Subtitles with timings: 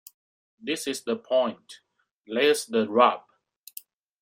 [0.59, 1.81] This is the point.
[2.25, 3.21] There's the rub.